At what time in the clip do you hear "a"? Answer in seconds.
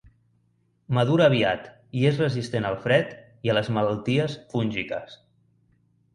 3.55-3.59